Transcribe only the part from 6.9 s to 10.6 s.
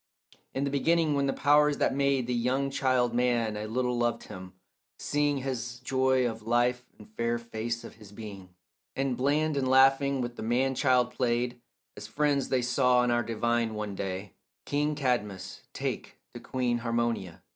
and fair face of his being, And bland and laughing with the